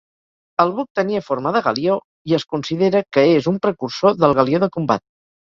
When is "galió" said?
1.67-1.97, 4.43-4.65